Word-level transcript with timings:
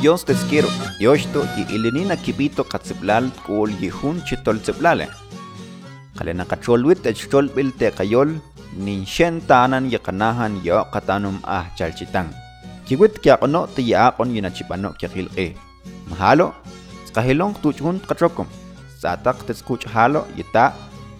Dios 0.00 0.24
tesquiero, 0.24 0.68
yoshto 0.98 1.44
y 1.58 1.74
ilinina 1.74 2.16
kibito 2.16 2.64
katziblal 2.64 3.30
kul 3.44 3.70
yihun 3.82 4.24
chitol 4.24 4.58
tziblale. 4.64 5.06
Kalena 6.16 6.46
kacholwit 6.48 7.04
echol 7.04 7.52
bil 7.54 7.70
te 7.76 7.90
kayol, 7.90 8.30
ninshen 8.84 9.42
tanan 9.48 9.90
yakanahan 9.92 10.56
yo 10.64 10.78
katanum 10.92 11.36
ah 11.44 11.66
chalchitang. 11.76 12.32
Kiwit 12.86 13.20
kya 13.20 13.36
kono 13.36 13.66
te 13.74 13.82
yaakon 13.82 14.32
yinachipano 14.34 14.94
kyakil 14.96 15.28
e. 15.36 15.52
Mahalo, 16.08 16.54
skahilong 17.08 17.52
tuchun 17.60 18.00
katrokom. 18.00 18.48
Satak 19.02 19.44
teskuch 19.46 19.84
halo 19.84 20.24
yita 20.34 20.72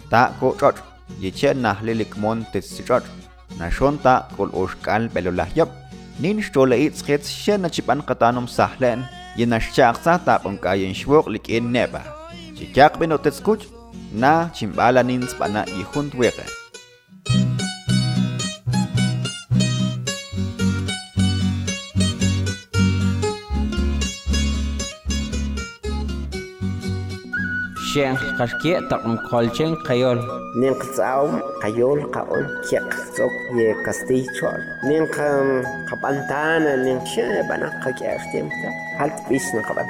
ta 0.09 0.33
ko 0.41 0.57
chot. 0.61 0.77
Yiche 1.21 1.53
nahlilik 1.53 2.17
mon 2.17 2.47
tesichot. 2.53 3.05
Nashon 3.59 4.01
ta 4.01 4.25
kol 4.37 4.49
oshkal 4.57 5.13
belolahyap. 5.13 5.69
Nin 6.21 6.37
strolle 6.45 6.77
itsrit 6.77 7.25
siya 7.25 7.57
na 7.57 7.73
chipan 7.73 8.05
katanong 8.05 8.45
sahlen, 8.45 9.09
yin 9.41 9.49
na 9.49 9.57
siyak 9.57 9.97
sa 10.05 10.21
tapong 10.21 10.61
kayong 10.61 10.93
shwok 10.93 11.33
likin 11.33 11.73
neba. 11.73 12.05
Siyak 12.53 13.01
binotet 13.01 13.41
skuch 13.41 13.65
na 14.13 14.53
chimbala 14.53 15.01
nins 15.01 15.33
pa 15.33 15.49
na 15.49 15.65
ihun 15.65 16.13
tuwege. 16.13 16.60
شين 27.95 28.17
قشكي 28.17 28.81
تقن 28.91 29.17
قولشين 29.17 29.75
قيول. 29.75 30.21
نين 30.57 30.75
قصاو 30.75 31.29
قيول 31.63 32.03
قول 32.03 32.47
كي 32.71 32.79
قصوك 32.79 33.33
يا 33.57 33.87
قصدي 33.87 34.27
شوال 34.41 34.63
نين 34.85 35.07
قم 35.07 35.63
قبلتان 35.91 36.85
نين 36.85 37.07
شين 37.07 37.43
بنا 37.49 37.83
قكي 37.87 38.17
اختيم 38.17 38.49
هل 38.99 39.11
تبيشن 39.11 39.63
قبل؟ 39.63 39.85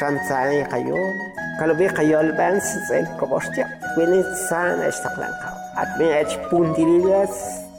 شان 0.00 0.18
تاني 0.28 0.64
قيول. 0.64 1.12
قالو 1.60 1.74
بي 1.74 1.88
قيول 1.88 2.32
بان 2.32 2.60
سيزيل 2.60 3.06
قبوشتيا 3.20 3.68
ويني 3.98 4.22
تسان 4.22 4.80
اشتقلان 4.80 5.30
قاو 5.42 5.82
أتمنى 5.82 6.20
اتش 6.20 6.36
بون 6.52 6.72
ديليلس 6.72 7.30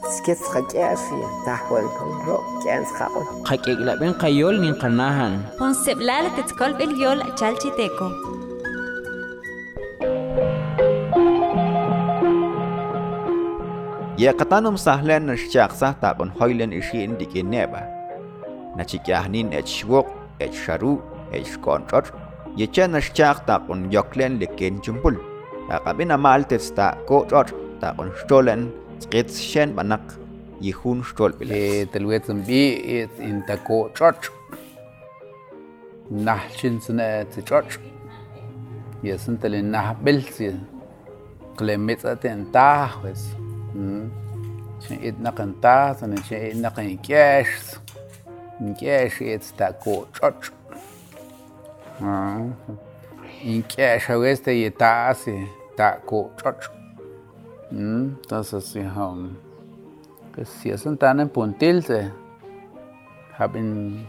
سكت 0.10 0.44
خجافي 0.44 1.22
تحول 1.46 1.82
كمرو 1.82 2.40
كانس 2.66 2.88
خاول 2.88 3.46
خاكيك 3.46 3.78
لابين 3.80 4.14
قيول 4.14 4.62
نين 4.62 4.74
قناهن. 4.74 5.42
قنسب 5.60 5.98
لالك 5.98 6.46
تكول 6.50 6.74
باليول 6.74 7.36
تشالتي 7.36 7.72
تيكو 7.78 8.10
Yakatanom 14.24 14.78
sahlen 14.80 15.26
nashchaqsa 15.28 15.88
tapon 16.02 16.30
hoilen 16.40 16.72
ishin 16.80 17.18
dikineba. 17.20 17.82
Nachikahnin 18.78 19.52
etchwok, 19.60 20.08
etcharu, 20.46 20.94
etchkontrot, 21.38 22.08
yechen 22.56 22.96
nashchaq 22.96 23.44
tapon 23.48 23.92
yoklen 23.92 24.40
likin 24.40 24.80
chumpul. 24.86 25.20
Takabin 25.68 26.16
amal 26.16 26.48
testa 26.48 26.88
kotrot 27.10 27.52
tapon 27.82 28.16
stolen 28.22 28.72
skits 29.04 29.44
shen 29.50 29.76
banak 29.76 30.16
yihun 30.62 31.04
stol 31.04 31.36
bilas. 31.40 31.92
Telwetzen 31.92 32.48
bi 32.48 32.64
it 33.02 33.14
in 33.20 33.44
tako 33.48 33.92
trot. 33.96 34.32
Nahchin 36.26 36.80
sene 36.80 37.26
titrot. 37.34 37.68
Yesin 39.04 39.36
telin 39.42 39.72
nahbilsi. 39.76 40.54
Klemitsa 41.58 42.16
tentah, 42.16 43.02
pues. 43.02 43.43
Bel 43.74 44.10
si 44.80 44.98
klemet 44.98 45.28
aten 45.28 45.54
ta 45.62 45.94
wes 45.94 46.04
عشان 46.04 46.04
يتنقن 46.04 46.04
تاس 46.04 46.04
أنا 46.04 46.16
عشان 46.20 46.38
يتنقن 46.38 46.98
كاش 46.98 47.48
كاش 48.82 49.22
يتستاكو 49.22 50.06
تشوتش 50.14 50.52
en 53.44 53.62
cash 53.64 54.10
a 54.10 54.18
veces 54.18 54.48
y 54.56 54.66
está 54.66 55.10
así 55.10 55.48
taco 55.76 56.32
chocho 56.38 56.72
entonces 57.72 58.64
si 58.66 58.80
um, 58.80 59.36
que 60.34 60.46
si 60.46 60.70
es 60.70 60.86
un 60.86 60.98
tan 60.98 61.20
en 61.20 61.30
puntil 61.30 61.84
se 61.84 62.12
haben 63.38 64.08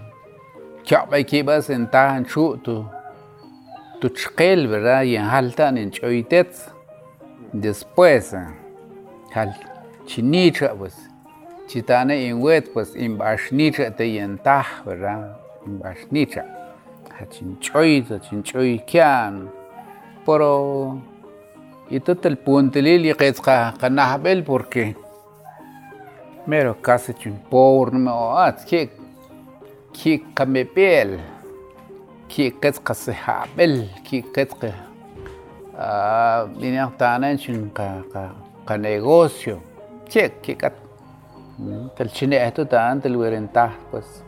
chop 0.85 1.13
hay 1.13 1.25
que 1.25 1.43
vas 1.43 1.69
en 1.71 1.91
tan 1.91 2.25
chu 2.25 2.57
tu 2.59 2.87
tu 4.01 4.09
chkel 4.09 4.69
verdad 4.69 5.03
y 5.03 5.17
en 5.17 5.25
haltan 5.25 5.79
en 5.79 5.91
choitet 5.91 6.53
después 7.53 8.35
хал 9.35 9.51
чинича 10.07 10.75
выс 10.75 10.95
читана 11.69 12.15
инвет 12.31 12.73
выс 12.75 12.95
им 12.95 13.17
башнича 13.17 13.91
те 13.91 14.07
ентах 14.25 14.69
вра 14.85 15.39
им 15.67 15.79
башнича 15.79 16.45
хачин 17.19 17.59
чой 17.61 18.05
за 18.09 18.21
чин 18.21 18.45
чой 18.45 18.79
кян 18.79 19.51
поро 20.25 21.01
и 21.91 21.99
тот 21.99 22.25
el 22.27 22.37
puente 22.37 22.81
lili 22.81 23.13
qetsqa 23.13 23.75
qanahbel 23.81 24.43
porque 24.45 24.97
mero 26.47 26.75
casi 26.87 27.13
chin 27.15 27.37
porn 27.51 28.07
o 28.09 28.37
at 28.47 28.65
ke 28.69 28.81
ki 29.97 30.13
qamepel 30.37 31.11
ki 32.31 32.45
qetsqa 32.63 32.95
sihabel 33.05 33.75
ki 34.07 34.19
qetsqa 34.35 34.71
а 35.77 36.49
меня 36.61 36.91
танен 36.99 37.37
чин 37.37 37.71
ка 37.71 37.89
ка 38.13 38.25
ka 38.65 38.75
ka 38.75 38.77
ka 38.77 38.77
negocio 38.77 39.63
che 40.09 40.41
que 40.41 40.57
kat 40.57 40.73
tel 41.97 42.11
chine 42.11 42.37
esto 42.37 42.67
tan 42.67 43.01
tel 43.01 43.17
werenta 43.17 43.77
pues 43.91 44.25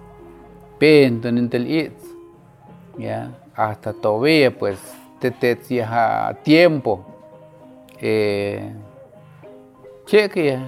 pento 0.79 1.29
en 1.29 1.49
tel 1.49 1.67
it 1.67 1.93
ya 2.99 3.31
hasta 3.55 3.93
todavía 3.93 4.57
pues 4.57 4.79
te 5.21 5.31
te 5.31 5.57
ya 5.69 6.37
tiempo 6.43 7.05
eh 8.01 8.73
che 10.07 10.29
que 10.29 10.59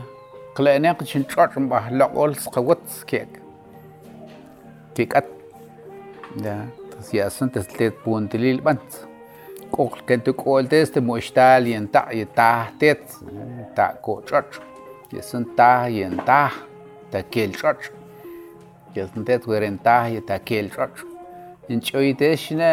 klene 0.55 0.97
que 0.97 1.05
chin 1.05 1.27
chot 1.27 1.51
ba 1.69 1.91
lo 1.91 2.07
ol 2.15 2.35
skawat 2.35 3.05
que 3.07 3.29
que 4.95 5.07
kat 5.07 5.27
ya 6.37 6.67
ya 7.13 7.31
son 7.31 7.51
tes 7.51 7.69
te 7.69 7.91
puntilil 7.91 8.61
bant 8.61 9.08
kok 9.73 10.01
ken 10.07 10.21
tu 10.27 10.33
kol 10.33 10.69
tes 10.73 10.91
te 10.95 11.01
moistal 11.01 11.67
yen 11.67 11.87
ta 11.95 12.09
ye 12.13 12.25
ta 12.39 12.69
tet 12.81 13.03
ta 13.77 13.87
ko 14.05 14.21
chot 14.29 14.61
ya 15.13 15.23
son 15.23 15.45
ta 15.59 15.87
yen 15.87 16.17
ta 16.29 16.43
ta 17.11 17.23
kel 17.33 17.53
chot 17.61 17.91
ya 18.95 19.07
son 19.13 19.25
tet 19.25 19.47
weren 19.47 19.79
ta 19.79 20.07
ye 20.15 20.21
ta 20.21 20.39
kel 20.39 20.71
chot 20.75 21.05
nchoy 21.69 22.15
te 22.21 22.33
shina 22.37 22.73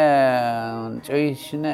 nchoy 0.96 1.36
shina 1.36 1.74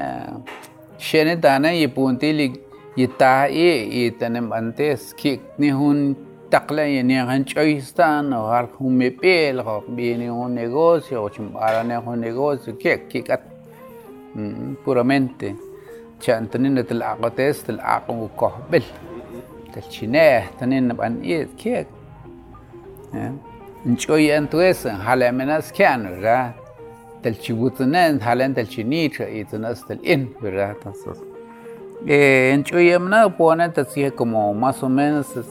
shene 0.97 1.35
dana 1.39 1.71
ye 1.71 1.87
puntili 1.87 2.47
ye 2.95 3.07
ta 3.07 3.45
ye 3.45 3.73
ye 3.97 4.11
tanem 4.11 4.51
antes 4.51 5.13
ki 5.13 5.39
ni 5.57 5.69
hun 5.69 6.15
takla 6.49 6.83
ye 6.83 7.03
ni 7.03 7.15
han 7.15 7.45
choy 7.45 7.79
stan 7.79 8.33
o 8.33 8.41
har 8.51 8.65
hun 8.77 8.97
me 8.97 9.09
pel 9.11 9.61
ho 9.65 9.83
viene 9.87 10.27
un 10.29 10.53
negocio 10.53 11.23
o 11.23 11.29
chimbara 11.29 11.83
ne 11.83 11.95
un 11.95 12.19
negocio 12.19 12.75
que 12.75 12.97
que 14.33 14.39
kat 14.39 14.83
puramente 14.83 15.55
chantanin 16.19 16.83
tel 16.83 17.01
aqates 17.01 17.63
tel 17.63 17.79
aqo 17.79 18.29
ko 18.35 18.53
bel 18.69 18.83
tel 19.73 19.83
chine 19.89 20.49
tanin 20.59 20.95
ban 20.95 21.23
ye 21.23 21.47
que 21.57 21.85
nchoy 23.85 24.29
entonces 24.31 24.85
halamenas 24.85 25.71
kan 25.71 26.21
ra 26.21 26.53
del 27.21 27.37
chibutenen 27.39 28.19
halen 28.21 28.53
del 28.53 28.67
chinicha 28.67 29.29
y 29.29 29.45
tenas 29.45 29.87
del 29.87 29.99
in, 30.03 30.35
¿verdad? 30.41 30.71
Entonces, 30.71 31.23
eh, 32.07 32.51
en 32.53 32.63
Chuyamna 32.63 33.37
pone 33.37 33.65
así 33.75 34.09
como 34.11 34.53
más 34.53 34.81
o 34.81 34.89
menos 34.89 35.35
es 35.37 35.45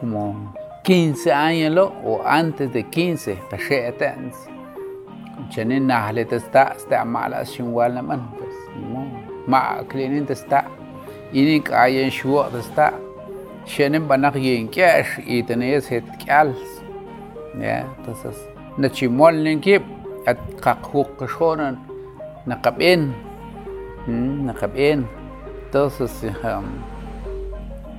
como 0.00 0.54
15 0.84 1.32
años 1.32 1.74
lo, 1.74 1.86
o 2.04 2.22
antes 2.24 2.72
de 2.72 2.82
15, 2.84 3.38
tacheten. 3.50 4.32
جنين 5.52 5.86
نحلة 5.86 6.22
تستع 6.22 6.76
استع 6.76 7.04
معلا 7.04 7.44
شنوال 7.44 7.94
نمن. 7.94 8.20
ما 9.48 9.80
أكلين 9.80 10.26
تستا 10.26 10.64
ينك 11.32 11.62
كاين 11.62 12.10
شو 12.10 12.42
تستا 12.42 12.92
شنين 13.66 14.08
بنك 14.08 14.70
كاش 14.70 15.20
إتنيس 15.28 15.92
هت 15.92 16.04
كالس 16.26 16.82
يا 17.58 17.88
تسس. 18.06 18.38
نشي 18.78 19.08
مول 19.08 19.44
نكيب 19.44 19.82
أت 20.28 20.38
كاكو 20.64 21.04
كشونن 21.20 21.76
نقبين. 22.46 23.12
نقبين. 24.08 25.06
تسس 25.72 26.24
هم. 26.44 26.64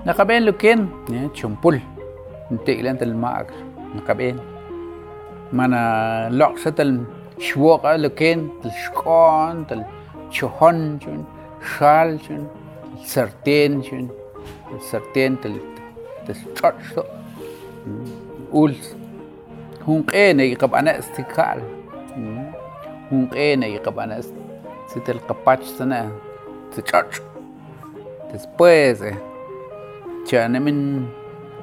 نقبين 0.06 0.44
لكن 0.44 0.88
يا 1.10 1.30
شمبول 1.34 1.80
نتيلان 2.52 2.98
تلماك 2.98 3.48
نقبين. 3.96 4.40
مانا 5.54 6.30
لوكشتل 6.32 7.04
شوق 7.40 7.96
لكن 7.96 8.50
تشكون 8.64 9.66
تشهون 10.32 11.00
شن 11.00 11.24
شال 11.78 12.20
شن 12.28 12.48
سرتين 13.04 13.84
شن 13.84 14.08
سرتين 14.80 15.42
تل 15.42 15.60
تشتش 16.28 17.00
أول 18.54 18.76
هون 19.88 20.02
قين 20.04 20.40
يقب 20.40 20.76
أنا 20.76 21.00
استقال 21.00 21.62
هون 23.12 23.28
قين 23.34 23.64
يقب 23.64 24.00
أنا 24.00 24.22
ستل 24.88 25.20
قباش 25.20 25.64
سنة. 25.64 26.12
تشتش 26.72 27.22
después 28.34 29.04
چان 30.26 30.62
من 30.62 31.06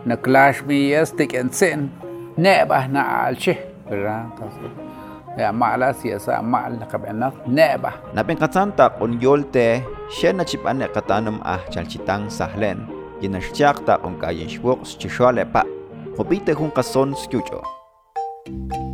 نكلاش 0.06 0.62
مي 0.62 0.90
يستك 0.90 1.34
انسين 1.36 1.90
نبه 2.38 2.86
نعال 2.86 3.42
شه 3.42 3.56
¿verdad? 3.92 4.24
Entonces, 4.30 4.92
Ya 5.38 5.49
ma'la 5.49 5.96
siyasa 5.96 6.44
ma'la 6.44 6.84
kab'anak 6.84 7.49
neba. 7.49 7.96
Napin 8.12 8.37
katantak 8.37 9.00
on 9.00 9.17
yolte, 9.17 9.81
siya 10.12 10.37
na 10.37 10.44
chip 10.44 10.64
ane 10.69 10.88
katanum 10.93 11.40
ah 11.40 11.61
chalchitang 11.73 12.29
sahlen. 12.29 12.84
Ginashchak 13.23 13.87
ta 13.87 13.96
kayin 13.99 14.50
shwok 14.50 14.84
schishwale 14.84 15.49
pa. 15.49 15.64
Kopite 16.17 16.52
hun 16.52 16.69
kason 16.70 17.17
skyucho. 17.17 17.64
Thank 18.44 18.75
you. 18.75 18.92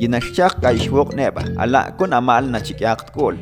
yinaxchaq 0.00 0.52
k'axwoq 0.62 1.10
ne'ba. 1.18 1.42
Ala' 1.62 1.92
kun 1.98 2.12
amal 2.16 2.44
nachik'yaq 2.52 3.12
kol, 3.16 3.36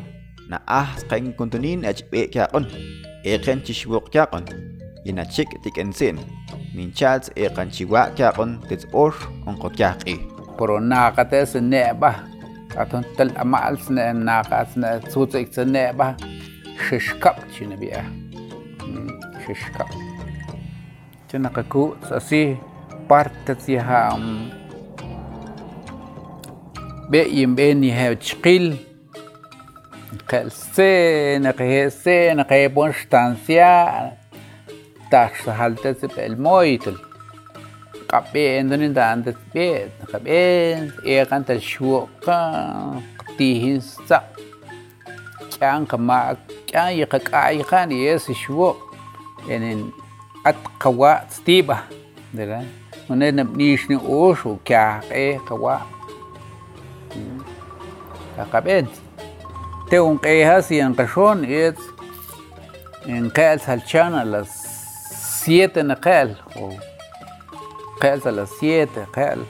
na 0.49 0.57
ah 0.65 0.89
qen 1.09 1.29
kuntunin 1.37 1.85
ech 1.85 2.01
b'e'kyaqon 2.11 2.65
eqen 3.23 3.59
chixwoqkyaqon 3.65 4.45
yinachik 5.05 5.49
tik'ensin 5.63 6.17
minchatz 6.75 7.29
eqan 7.45 7.69
chiwa'kyaqon 7.75 8.51
tetz'or 8.69 9.13
onqokyaj 9.49 9.95
q'iij 10.03 10.21
pero 10.57 10.75
naqate 10.91 11.39
sa 11.51 11.59
ne'baj 11.71 12.17
q'aton 12.73 13.03
tal 13.17 13.29
ama'l 13.43 13.75
sne 13.85 14.05
naqatz 14.27 14.71
ne 14.81 14.91
tzutz'ik 15.09 15.47
sa 15.55 15.63
ne'baj 15.75 16.13
xixkab' 16.85 17.39
chinab'yaj 17.53 18.07
xixkab' 19.43 19.93
hmm, 19.93 20.09
chinaqaku' 21.29 21.89
así 22.17 22.41
بارتتيها 23.09 24.19
بيم 27.09 27.55
بيني 27.55 27.91
هاو 27.91 28.13
تشقيل 28.13 28.77
قال 30.31 30.51
سين 30.51 31.47
قيه 31.47 31.87
سين 31.87 32.41
قيه 32.41 32.67
بونش 32.67 33.05
تانسيا 33.05 34.11
تاكس 35.11 35.49
هالتس 35.49 36.05
بالمويتل 36.05 36.97
قبين 38.09 38.69
دونين 38.69 38.93
دان 38.93 39.23
دس 39.23 39.33
بيت 39.53 39.89
قبين 40.13 40.91
ايقان 41.05 41.45
تشوق 41.45 42.09
قتيهن 43.19 43.79
سا 43.79 44.23
كان 45.61 45.85
كما 45.85 46.37
كان 46.67 46.93
يقق 46.93 47.35
ايقان 47.35 47.91
يس 47.91 48.31
شوق 48.31 48.95
يعني 49.47 49.85
اتقوا 50.45 51.29
ستيبه 51.29 51.77
دلان 52.33 52.67
e 55.11 55.39
qawa 55.47 55.81
kakab'en 58.35 58.87
te'un 59.89 60.17
q'ejas 60.19 60.71
y 60.71 60.79
en 60.79 60.93
qexon 60.95 61.45
es 61.45 61.75
en 63.05 63.31
qe'el 63.31 63.59
salchan 63.59 64.13
a 64.13 64.23
las 64.23 64.49
7 65.43 65.83
na 65.83 65.95
qe'el 65.95 66.37
o 66.55 66.69
qe'el 68.01 68.21
a 68.29 68.31
las 68.31 68.49
7 68.59 69.07
qe'el 69.15 69.41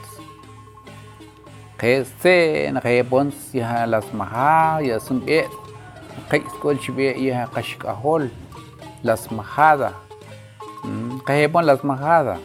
qe'se 1.80 2.70
na 2.72 2.80
qe'pon 2.80 3.32
ya 3.52 3.86
las 3.86 4.06
maja 4.12 4.80
ya 4.80 5.00
sun 5.00 5.20
b'e 5.26 5.44
qe'skol 6.30 6.78
chib'e 6.80 7.12
ya 7.20 7.46
qaxk'ajol 7.54 8.30
las 9.02 9.30
majada 9.32 9.92
qe'pon 11.26 11.64
las 11.64 11.84
majada 11.84 12.38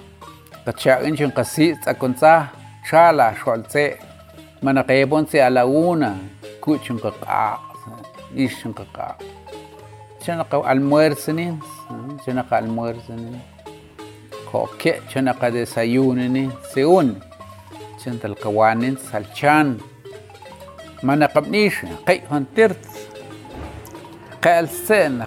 قتشاقين 0.67 1.17
شن 1.17 1.29
قسيت 1.29 1.88
أكونسا 1.88 2.47
شالا 2.89 3.33
شوالتس 3.33 3.77
من 4.63 4.79
قيبون 4.79 5.25
سي 5.25 5.41
على 5.41 5.62
ونا 5.62 6.17
كوتشن 6.62 6.97
قاع 6.97 7.59
إيشن 8.38 8.71
قاع 8.71 9.15
شن 10.25 10.41
قو 10.41 10.67
المورسنين 10.67 11.59
شن 12.25 12.39
قا 12.39 12.59
المورسنين 12.59 13.39
كوك 14.51 14.83
شن 15.09 15.29
قا 15.29 15.50
ديسايونين 15.50 16.51
سيون 16.73 17.19
شن 18.06 18.19
تلقوانين 18.19 18.95
سالشان 18.95 19.77
من 21.03 21.24
قبنيش 21.24 21.86
قي 22.07 22.22
هنترت 22.31 22.86
قال 24.43 24.69
سن 24.69 25.25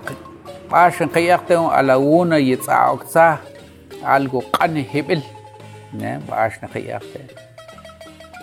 قاشن 0.70 1.06
قيقتهم 1.06 1.66
على 1.66 1.94
ونا 1.94 2.36
يتعاقصه 2.36 3.38
algo 4.04 4.42
q'an 4.52 4.76
hibil 4.76 5.22
ne 5.92 6.18
b'ax 6.28 6.60
naqeyaqte 6.62 7.20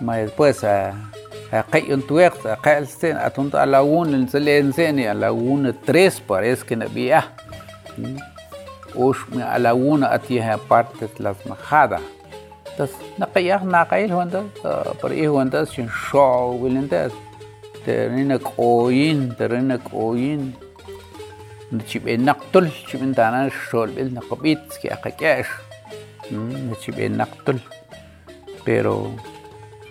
ma 0.02 0.16
después 0.16 0.64
a 0.64 0.94
a 1.52 1.62
qeyun 1.62 2.02
tueq 2.02 2.34
a 2.46 2.56
qel 2.62 2.86
sen 2.86 3.16
a 3.16 3.66
la 3.66 3.82
una 3.82 4.26
selen 4.28 4.72
sen 4.72 4.98
a 5.00 5.14
la 5.14 5.32
una 5.32 5.72
tres 5.72 6.20
parece 6.20 6.64
que 6.66 6.76
na 6.76 6.86
bia 6.86 7.22
ush 8.94 9.22
a 9.42 9.58
la 9.58 9.74
una 9.74 10.12
atieha 10.12 10.58
parte 10.58 11.08
las 11.18 11.36
majada 11.46 12.00
tas 12.76 12.90
naqeyaq 13.18 13.62
naqayl 13.64 14.12
honda 14.12 14.40
por 15.00 15.12
i 15.12 15.26
honda 15.26 15.64
sin 15.66 15.88
show 15.88 16.58
wilenta 16.60 17.10
terina 17.84 18.38
qoyin 18.38 19.34
terina 19.38 19.78
نتشيب 21.72 22.08
إيه 22.08 22.16
نقتل 22.16 22.70
شيب 22.86 23.02
إنت 23.02 23.18
أنا 23.18 23.46
الشول 23.46 23.90
بيل 23.90 24.14
نقبيت 24.14 24.72
كي 24.82 24.92
اقاكاش 24.92 25.46
نتشيب 26.32 26.98
إيه 26.98 27.08
نقتل. 27.08 27.58
بيرو 28.66 29.10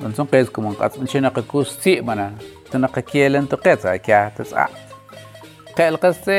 نسون 0.02 0.26
قيز 0.26 0.50
كمان 0.50 0.74
قاتل 0.74 1.04
نشي 1.04 1.20
نقاكو 1.20 1.64
ستي 1.64 2.02
مانا. 2.02 2.34
تنقا 2.72 3.02
كيال 3.02 3.36
أنت 3.36 3.56
قيز 3.56 3.86
اكا 3.86 4.30
تسع 4.30 4.68
قيل 5.78 5.98
قصي 5.98 6.32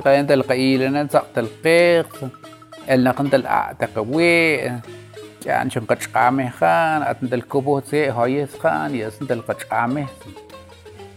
قيل 0.00 0.08
انت 0.08 0.30
القيل 0.30 0.82
أنا 0.82 1.04
تسعت 1.04 1.38
القيق 1.38 2.30
قيل 2.88 3.04
نقنت 3.04 3.34
الاع 3.34 3.72
تقوي 3.72 4.54
يعني 5.46 5.70
شن 5.70 5.80
قتش 5.80 6.08
قامي 6.08 6.50
خان. 6.50 7.02
أتنت 7.02 7.34
الكبوتي 7.34 8.10
هايس 8.10 8.58
خان. 8.58 8.94
يسنت 8.94 9.32
القتش 9.32 9.64
قامي. 9.64 10.06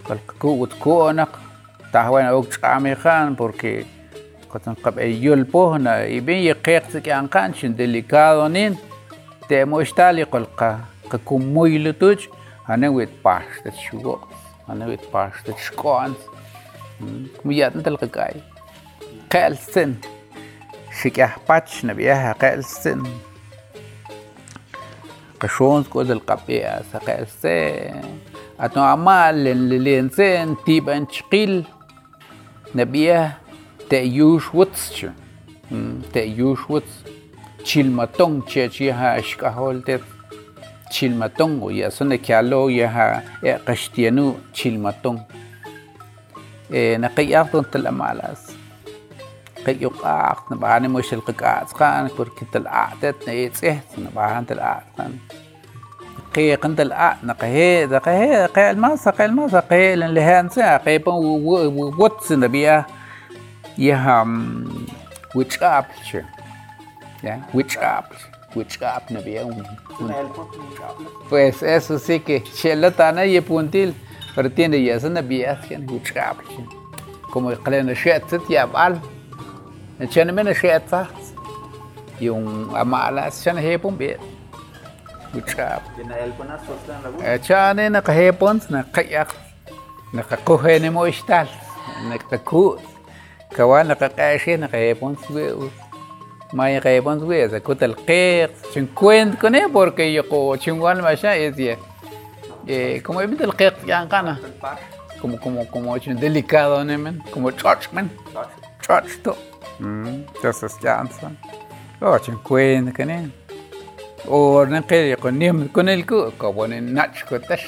قلقكو 0.05 0.47
وتكونق 0.47 1.39
تهوين 1.93 2.25
أوك 2.25 2.55
قامه 2.55 2.93
خان 2.93 3.35
porque 3.35 3.85
قطن 4.53 4.73
قب 4.73 4.99
أيول 4.99 5.43
بوهنا 5.43 6.05
يبين 6.05 6.43
يقيق 6.43 6.89
سكان 6.89 7.27
كان 7.27 7.53
شن 7.53 7.75
delicado 7.75 8.51
نين 8.51 8.77
تيمو 9.49 9.81
اشتالي 9.81 10.23
قلقا 10.23 10.79
ككمويل 11.11 11.93
توج 11.93 12.27
أنا 12.69 12.89
ويت 12.89 13.09
باش 13.25 13.43
تشوغو 13.65 14.19
أنا 14.69 14.85
ويت 14.87 14.99
باش 15.13 15.31
تشكوانس 15.45 16.17
ميات 17.45 17.75
نتلقى 17.75 18.07
كاي 18.07 18.41
قال 19.33 19.57
سن. 19.57 19.95
شكاه 21.03 21.31
باتش 21.49 21.85
نبيها 21.85 22.31
قال 22.41 22.63
سن. 22.63 23.03
qashons 25.41 25.89
ko 25.89 26.03
del 26.05 26.21
qapia 26.29 26.73
sa 26.89 26.99
qelse 27.01 27.57
ato 28.63 28.79
amal 28.95 29.35
len 29.45 29.61
lensen 29.85 30.53
tiban 30.65 31.03
chqil 31.13 31.53
nabia 32.73 33.37
te 33.89 33.99
yush 34.17 34.47
wuts 34.53 35.03
te 36.13 36.21
yush 36.39 36.63
wuts 36.69 36.93
chilmatong 37.63 38.41
che 38.47 38.69
chi 38.69 38.87
ha 38.89 39.19
ashkahol 39.19 39.83
te 39.83 39.99
chilmatong 40.91 41.71
ya 41.71 41.89
sone 41.91 42.17
kyalo 42.17 42.69
ya 42.69 42.87
ha 42.95 43.07
e 43.43 43.51
qashtianu 43.67 44.25
chilmatong 44.55 45.19
e 46.71 46.97
naqiyaqton 47.03 47.65
talamalas 47.71 48.41
qiyuqaq 49.65 50.39
nabani 50.51 50.87
mo 50.87 50.99
shil 51.03 51.21
qaqatsqan 51.27 52.09
porque 52.17 52.43
talaqtet 52.53 53.17
neitse 53.27 53.71
nabahan 54.03 54.47
talaqtan 56.31 56.35
قيقن 56.35 56.75
دلع 56.75 57.17
نقه 57.23 57.85
دقه 57.85 58.45
قيل 58.45 58.79
ما 58.79 58.95
سقيل 58.95 59.31
ما 59.31 59.47
سقيل 59.47 60.15
لهان 60.15 60.49
سا 60.49 60.77
قيبن 60.77 61.11
ووتس 61.11 62.31
نبيا 62.31 62.85
which 65.33 65.61
up 65.61 65.87
ya 67.23 67.35
which 67.53 67.77
up 67.77 68.13
which 68.53 68.81
up 68.81 69.09
nabia 69.09 69.45
un, 69.45 69.63
un 69.99 70.13
pues 71.29 71.63
eso 71.63 71.97
sí 71.99 72.19
que 72.19 72.43
chelatana 72.43 73.25
y 73.25 73.39
puntil 73.41 73.93
pero 74.35 74.51
tiene 74.51 74.83
ya 74.83 74.95
esa 74.95 75.09
nabia 75.09 75.59
que 75.61 75.77
which 75.77 76.11
up 76.17 76.37
como 77.31 77.51
قلنا 77.51 77.93
شات 77.93 78.49
يا 78.49 78.65
بال 78.65 78.99
عشان 80.01 80.35
من 80.35 80.53
شات 80.53 80.91
yung 82.21 82.69
amala 82.77 83.33
siya 83.33 83.57
na 83.57 83.61
hepong 83.61 83.97
bit 85.33 85.45
Buchap. 85.45 85.81
Echane 87.23 87.89
nakahepons 87.89 88.69
nakayak 88.69 89.29
nakakuhe 90.13 90.79
ni 90.79 90.89
mo 90.89 91.07
istal 91.07 91.47
nakaku 92.09 92.79
kawa 93.55 93.83
nakakashi 93.83 94.57
nakahepons 94.57 95.29
we 95.29 95.71
maya 96.53 96.81
kahepons 96.81 97.23
we 97.23 97.47
sa 97.47 97.59
kutal 97.59 97.95
qeq 97.95 98.51
cincuent 98.73 99.39
kone 99.39 99.71
porque 99.71 100.13
yo 100.13 100.23
ko 100.23 100.57
chingwan 100.57 101.01
masha 101.01 101.35
es 101.37 101.57
ye 101.57 101.77
eh 102.67 102.99
como 102.99 103.21
evita 103.21 103.43
el 103.43 103.53
qeq 103.55 103.87
yan 103.87 104.09
kana 104.09 104.37
como 105.21 105.37
como 105.37 105.65
como 105.71 105.97
chin 105.99 106.19
delicado 106.19 106.83
ne 106.83 106.97
men 106.97 107.23
como 107.31 107.51
church 107.51 107.87
men 107.93 108.09
church 108.81 109.23
to 109.23 109.35
mm 109.79 110.27
entonces 110.35 110.75
ya 110.83 110.99
ansan 110.99 111.37
oh 112.01 112.19
cincuent 112.19 112.91
kone 112.91 113.15
o 113.15 113.23
naqel 113.23 113.40
con 115.19 115.39
nim 115.39 115.67
con 115.69 115.89
el 115.89 116.05
ku 116.05 116.31
ko 116.37 116.53
bonen 116.53 116.93
nach 116.93 117.25
ko 117.29 117.39
tash 117.39 117.65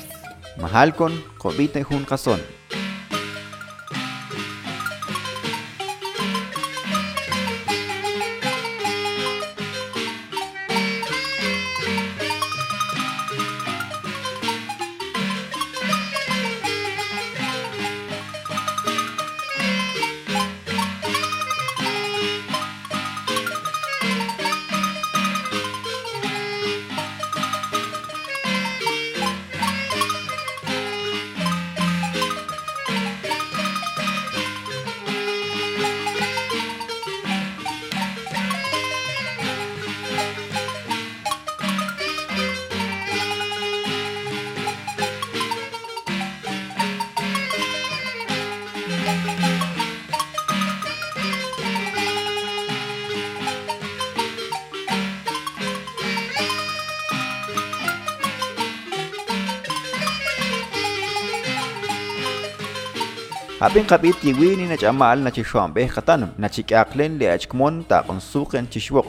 Habin 63.63 63.85
kapit 63.85 64.23
yiwini 64.23 64.67
na 64.67 64.77
chamal 64.77 65.19
na 65.19 65.31
chishuambe 65.31 65.87
katanum 65.87 66.29
na 66.37 66.49
chikaklen 66.49 67.17
le 67.17 67.31
achkmon 67.31 67.83
ta 67.87 68.03
kon 68.03 68.19
suqen 68.19 68.67
chishwok. 68.67 69.07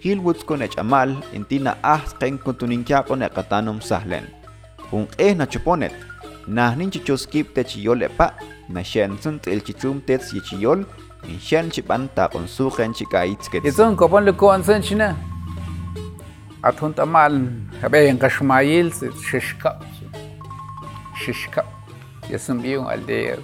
Hilwuts 0.00 0.44
kon 0.46 0.58
na 0.58 0.68
chamal 0.68 1.16
intina 1.34 1.74
ah 1.82 1.98
qen 2.20 2.38
kuntuninkia 2.38 3.02
kon 3.02 3.18
na 3.18 3.28
katanum 3.28 3.80
sahlen. 3.82 4.22
Un 4.92 5.08
eh 5.18 5.34
na 5.34 5.44
chuponet. 5.46 5.90
Na 6.46 6.74
nin 6.76 6.90
chichoskip 6.90 7.50
te 7.54 7.64
chiyol 7.64 8.06
epa 8.06 8.30
na 8.68 8.84
shen 8.84 9.18
sun 9.18 9.40
tel 9.40 9.58
chichum 9.58 9.98
tet 10.06 10.22
si 10.22 10.38
chiyol 10.40 10.86
in 11.26 11.40
shen 11.40 11.68
chipan 11.70 12.06
ta 12.14 12.28
kon 12.28 12.46
suqen 12.46 12.94
chikaitz 12.94 13.50
ke. 13.50 13.58
Izon 13.66 13.96
kopon 13.96 14.24
le 14.24 14.32
ko 14.32 14.54
ansen 14.54 14.82
china. 14.82 15.16
Atun 16.62 16.94
tamal 16.94 17.42
habe 17.82 18.06
en 18.06 18.18
kashmayil 18.18 18.94
shishka. 19.18 19.74
Shishka. 21.18 21.66
Yasun 22.30 22.62
biung 22.62 22.86
aldea. 22.86 23.42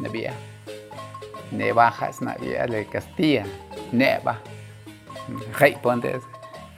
هناك 0.00 0.53
neba 1.52 1.90
hasna 1.90 2.36
ya 2.42 2.66
le 2.66 2.84
Castilla 2.84 3.44
neba 3.92 4.36
hay 5.58 5.76
ponte 5.82 6.20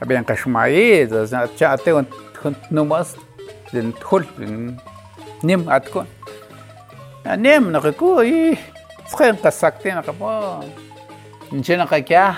habían 0.00 0.24
kashmai 0.24 1.06
za 1.06 1.46
cha 1.56 1.76
te 1.76 1.90
numas 2.70 3.16
den 3.72 3.92
tul 3.92 4.24
nim 5.42 5.68
atkon 5.68 6.06
nim 7.38 7.72
na 7.72 7.80
ko 7.80 8.20
i 8.22 8.56
skhen 9.10 9.36
kasakte 9.36 9.94
na 9.94 10.02
kapo 10.02 10.62
nchena 11.52 11.86
kakya 11.86 12.36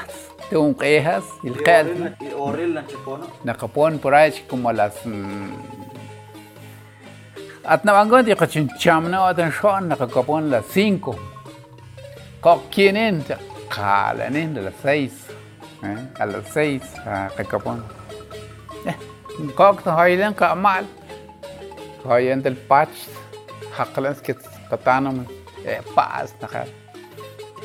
te 0.49 0.57
un 0.57 0.75
quejas 0.75 1.25
el 1.45 1.57
qel 1.67 2.15
na 3.45 3.55
kapon 3.55 3.99
por 3.99 4.15
ahí 4.15 4.33
como 4.49 4.73
las 4.73 4.97
atna 7.65 7.93
bangon 7.93 8.25
di 8.25 8.35
kachin 8.35 8.69
chamna 8.79 9.29
atan 9.29 9.51
shon 9.51 9.89
na 9.89 9.97
kapon 9.97 10.51
las 10.51 10.65
5 10.73 11.38
كوكين 12.43 12.97
انت 12.97 13.39
قالن 13.71 14.37
انت 14.37 14.59
لسيس 14.59 15.13
ها 15.83 16.27
لسيس 16.27 16.83
كابون 17.51 17.89
كوكت 19.57 19.89
هايلن 19.89 20.33
كامال 20.33 20.85
هاي 22.07 22.33
انت 22.33 22.47
الباتش 22.47 23.07
حقلن 23.73 24.15
سكت 24.15 24.39
قطانم 24.71 25.27
باس 25.97 26.33
نخال 26.43 26.69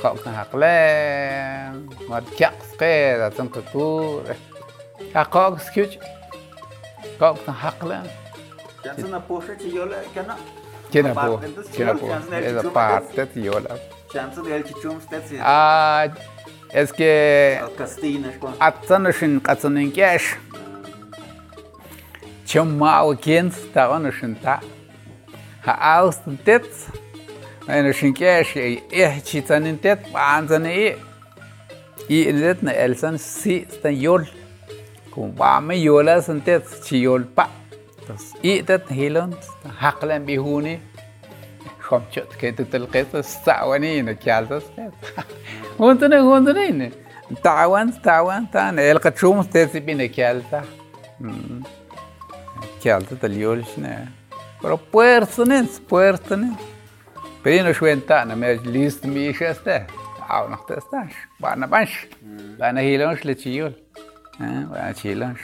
كوكت 0.02 0.28
حقلن 0.28 1.90
مد 2.10 2.24
كاكس 2.40 2.70
قيد 2.80 3.20
اتن 3.20 3.48
كتور 3.48 4.24
كوكت 5.32 5.62
سكت 5.62 6.00
كوكت 7.20 7.50
حقلن 7.50 8.08
كنا 8.98 9.18
بوشة 9.18 9.54
تيولا 9.54 9.98
كنا 10.16 10.38
كنا 10.94 11.14
بوشة 11.14 11.62
تيولا 11.72 11.94
كنا 11.94 13.00
بوشة 13.00 13.24
تيولا 13.24 13.78
Chance 14.14 14.42
de 14.44 14.64
chichum 14.64 15.02
stetsi. 15.02 15.38
Ah, 15.42 16.08
es 16.72 16.94
que 16.94 17.60
Castina 17.78 18.32
con. 18.40 18.54
atsanashin 18.60 19.40
katsaninkesh. 19.42 20.38
Chumao 22.46 23.16
kins 23.16 23.56
tawanashin 23.74 24.36
ta. 24.44 24.60
Ha 25.66 25.98
aus 25.98 26.20
tet. 26.46 26.70
Eine 27.68 27.92
shinkesh 27.94 28.56
eh 28.58 29.20
chitsanin 29.26 29.80
tet 29.82 30.00
panzane 30.14 30.72
e. 30.88 30.96
Y 32.08 32.32
net 32.34 32.62
na 32.62 32.72
elsan 32.72 33.18
si 33.18 33.66
stan 33.70 33.96
yol. 33.96 34.24
Kum 35.12 35.34
ba 35.36 35.60
me 35.60 35.76
yola 35.76 36.22
san 36.22 36.40
tet 36.42 36.66
chi 36.86 36.98
yol 37.08 37.26
pa. 37.26 37.50
entonces 38.04 38.34
itat 38.44 38.90
hilon 38.92 39.32
haqlan 39.80 40.26
bihuni 40.28 40.80
خوام 41.84 42.04
چوت 42.12 42.40
که 42.40 42.52
تو 42.52 42.64
تلقی 42.64 43.04
تو 43.04 43.22
ساوانی 43.22 43.88
اینه 43.88 44.14
کیال 44.14 44.46
تو 44.46 44.60
سپید 44.60 44.94
گونتونه 45.78 46.22
گونتونه 46.22 46.60
اینه 46.60 46.92
تاوان 47.44 47.94
تاوان 48.04 48.48
تاوان 48.54 48.80
ایلقه 48.80 49.12
چوم 49.12 49.42
ستیسی 49.42 49.80
بینه 49.80 50.08
کیال 50.08 50.42
تا 50.52 50.62
کیال 52.84 53.02
تا 53.02 53.16
تلیولش 53.16 53.80
نه 53.80 54.08
برو 54.64 54.78
پویرسنین 54.92 55.66
سپویرسنین 55.66 56.58
پر 57.44 57.50
اینو 57.50 57.74
شوین 57.74 58.02
تا 58.02 58.24
نمیش 58.24 58.60
لیست 58.68 59.06
میش 59.06 59.42
استه 59.42 59.86
او 60.30 60.50
نخت 60.52 60.72
استاش 60.72 61.14
بانه 61.40 61.68
بانش 61.68 62.08
بانه 62.60 62.82
هیلانش 62.82 63.26
لچیول 63.26 63.74
بانه 64.70 64.94
چیلانش 64.94 65.40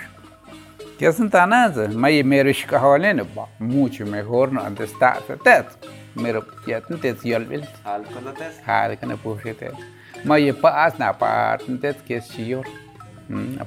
کسن 1.00 1.30
تانه 1.30 1.56
از 1.56 1.78
مایی 1.78 2.24
میرش 2.24 2.66
که 2.66 2.78
حالینه 2.78 3.24
با 3.24 3.48
موچی 3.60 4.04
میخورنه 4.04 4.62
انده 4.64 4.86
ستاسه 4.86 5.36
تیت 5.46 5.66
está 6.16 6.16
tet 6.16 6.22
mero 6.22 6.42
ya 6.66 6.82
tet 6.82 7.26
yolbil 7.26 7.64
hal 7.86 8.04
kono 8.14 8.32
tes 8.34 8.60
hal 8.66 8.96
kana 8.98 9.18
pushete 9.18 9.72
may 10.26 10.52
pa 10.54 10.70
as 10.86 11.00
na 11.00 11.14
pa 11.14 11.58
tet 11.82 11.98
ke 12.08 12.22
siyor 12.22 12.66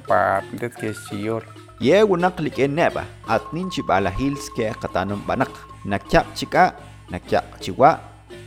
pa 0.06 0.42
tet 0.58 0.74
ke 0.74 0.94
siyor 0.94 1.42
ye 1.80 2.02
wunak 2.02 2.40
lik 2.40 2.58
en 2.58 2.74
neba 2.74 3.04
at 3.28 3.42
nin 3.52 3.70
chi 3.70 3.82
bala 3.82 4.10
hills 4.10 4.48
ke 4.56 4.72
katanum 4.82 5.22
banak 5.26 5.50
nakyap 5.84 6.26
chika 6.34 6.74
nakyap 7.10 7.44
chiwa 7.60 8.00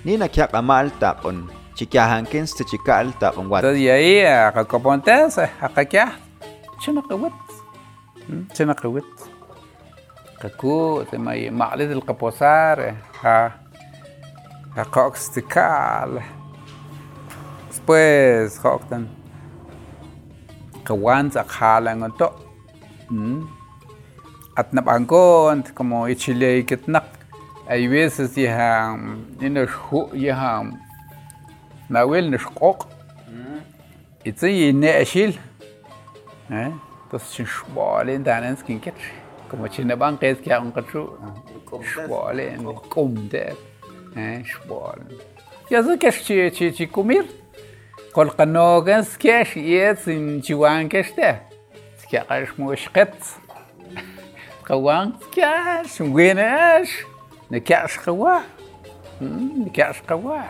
ni 0.04 0.18
nakyap 0.18 0.54
amal 0.54 0.90
tapon 1.00 1.48
chikyahan 1.76 2.26
kens 2.26 2.56
te 2.56 2.64
chikal 2.64 3.12
tapon 3.20 3.48
wat 3.50 3.64
entonces 3.64 3.82
y 3.82 3.90
ahí 3.90 4.26
a 4.26 4.64
kapontes 4.64 5.38
a 5.38 5.68
kakya 5.70 6.16
chuna 6.80 7.02
kawat 7.02 7.34
chuna 8.56 8.74
kawat 8.74 9.08
kaku 10.40 11.04
te 11.10 11.18
may 11.18 11.50
maqlid 11.50 11.92
el 11.92 12.04
kaposar 12.04 12.96
ha 13.22 13.65
ha 14.76 14.84
coxtical 14.84 16.20
después 17.70 18.60
hoktan 18.64 19.08
kawan 20.84 21.32
sa 21.32 21.44
khalang 21.44 22.12
to 22.20 22.28
at 24.58 24.74
nabangkon 24.76 25.64
como 25.74 26.08
ichile 26.14 26.64
kitnak 26.70 27.08
hay 27.68 27.88
veces 27.88 28.36
ya 28.38 28.98
ina 29.42 29.64
shu 29.68 30.10
ya 30.14 30.64
nawel 31.90 32.26
nishqoq 32.34 32.80
itsi 34.30 34.74
ne 34.74 34.92
ashil 35.04 35.32
eh 36.52 36.72
entonces 37.04 37.32
chin 37.34 37.46
shbole 37.46 38.14
danan 38.28 38.58
skin 38.60 38.80
ket 38.80 38.96
como 39.50 39.68
chin 39.68 39.88
ban 39.96 40.18
qes 44.16 44.24
kya 44.24 44.24
un 44.24 44.24
qatru 44.24 44.24
shbole 44.24 44.24
qumde 44.24 44.24
eh 44.24 44.44
shbole 44.44 45.04
ya 45.70 45.82
zo 45.82 45.98
kesh 45.98 46.24
chi 46.26 46.50
chi 46.50 46.72
chi 46.72 46.86
kumir 46.86 47.26
kol 48.14 48.30
qanogas 48.30 49.18
kesh 49.18 49.56
yes 49.56 50.08
in 50.08 50.42
chiwan 50.42 50.90
keshte 50.90 51.40
kya 52.10 52.24
qash 52.28 52.52
mushqet 52.58 53.16
qawan 54.64 55.14
kyash 55.32 56.00
ngwenash 56.00 57.06
ne 57.50 57.60
kyash 57.60 57.98
qawa 57.98 58.44
ne 59.22 59.70
kyash 59.70 60.02
qawa 60.08 60.44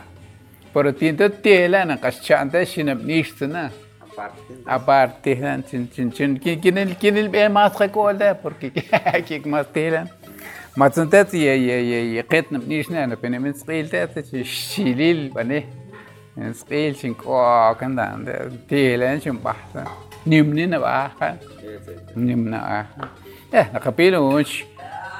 pero 0.72 0.92
tinto 0.92 1.28
tela 1.28 1.84
na 1.84 1.96
kaschanta 1.96 2.64
shinab 2.64 3.04
nishtana 3.04 3.70
aparte 4.66 5.34
han 5.40 5.62
chin 5.62 5.88
chin 5.88 6.10
chin 6.12 6.38
kin 6.38 6.78
el 6.78 6.94
kin 6.94 7.16
el 7.16 7.28
be 7.28 7.48
mas 7.48 7.72
rekolda 7.78 8.34
porque 8.34 8.70
kik 9.26 9.46
mas 9.46 9.66
telan 9.72 10.08
matsuntet 10.76 11.32
ye 11.32 11.54
ye 11.56 11.76
ye 11.90 12.00
ye 12.14 12.22
qet 12.22 12.50
nishna 12.50 13.06
na 13.08 13.16
pene 13.16 13.38
min 13.38 13.52
sqil 13.52 13.88
tat 13.88 14.12
shilil 14.44 15.32
bane 15.32 15.64
sqil 16.52 16.92
chin 17.00 17.14
ko 17.14 17.32
kanda 17.80 18.04
telan 18.68 19.20
chin 19.20 19.38
bahsa 19.44 19.86
nimni 20.26 20.66
na 20.66 20.78
ba 20.78 21.12
nimna 22.14 22.58
ah 22.78 22.86
eh 23.52 23.66
na 23.72 23.78
kapilo 23.80 24.20
unch 24.28 24.66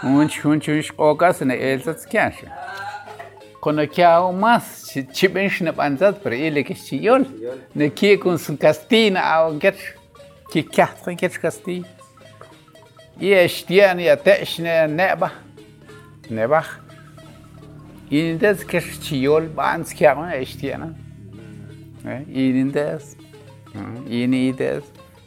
unch 0.05 0.45
unch 0.45 0.69
unch 0.69 0.91
okas 0.99 1.41
na 1.41 1.55
elsats 1.55 2.05
kyash 2.05 2.45
kono 3.63 3.87
kiao 3.87 4.33
mas 4.33 4.93
chiben 5.15 5.49
shna 5.49 5.73
panzat 5.73 6.21
per 6.23 6.33
ile 6.35 6.63
ke 6.69 6.75
chiol 6.75 7.25
ne 7.75 7.89
ki 7.89 8.17
kun 8.19 8.37
sun 8.37 8.59
castina 8.59 9.25
au 9.39 9.57
get 9.59 9.79
ki 10.53 10.63
kyaht 10.63 11.09
get 11.17 11.41
casti 11.41 11.81
ye 13.21 13.49
shtian 13.49 13.99
ya 14.01 14.17
teshne 14.17 14.75
neba 15.01 15.46
نبخ 16.31 16.79
ایندز 18.11 18.65
که 18.65 18.81
چیول 18.81 19.49
بانس 19.49 19.95
که 19.95 20.11
همه 20.11 20.33
اشتیه 20.35 20.77
نه 20.77 20.95
ایندز 22.29 23.17
ایندز 24.07 24.83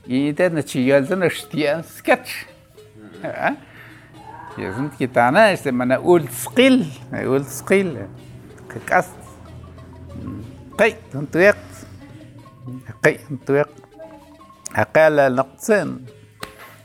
ایندز 0.08 0.54
نه 0.54 0.62
چیول 0.62 1.04
زن 1.04 1.24
اشتیه 1.24 1.82
سکچ 1.82 2.30
یزند 4.58 4.98
که 4.98 5.08
تانه 5.08 5.40
اشتیه 5.40 5.72
منه 5.72 5.96
اول 5.96 6.28
سقیل 6.28 6.86
اول 7.14 7.44
سقیل 7.44 7.98
که 8.74 8.80
کست 8.88 9.16
قی 10.78 10.96
تویق 11.32 11.56
قی 13.04 13.20
تویق 13.48 13.68
أقل 14.76 15.20
نقصن 15.20 16.00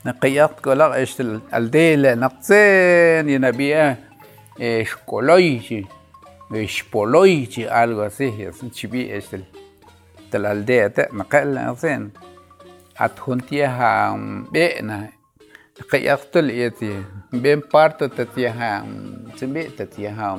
نقيات 0.07 0.61
كلا 0.61 0.95
إيش 0.95 1.21
الديل 1.55 2.19
نقصين 2.19 3.29
ينبيه 3.29 3.99
إيش 4.61 4.95
كولويجي 5.07 5.87
إيش 6.55 6.83
بولويجي 6.93 7.71
algo 7.71 8.03
así 8.03 8.43
es 8.43 8.61
chibi 8.75 9.11
la 10.33 10.51
aldea 10.51 10.89
te 10.91 11.13
نقل 11.13 11.55
نقصين. 11.55 12.11
أتخنتيها 12.99 14.17
بينا 14.53 15.09
قيقت 15.93 16.37
الإيتي 16.37 17.03
بين 17.33 17.63
بارت 17.75 18.05
تتيها 18.05 18.87
سبي 19.37 19.63
تتيها 19.65 20.39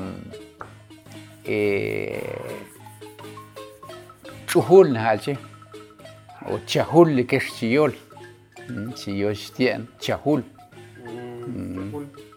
chujul 4.47 4.87
nahalche 4.93 5.37
o 6.51 6.59
chahul 6.65 7.25
que 7.25 7.39
es 8.69 8.95
chiyol 8.95 9.35
chiyol 9.35 9.55
tien 9.55 9.87
chahul 9.99 10.43